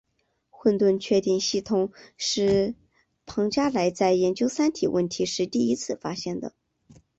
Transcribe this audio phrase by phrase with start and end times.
[0.49, 2.73] 混沌确定系统是
[3.27, 6.55] 庞加莱在研究三体问题时第一次发现的。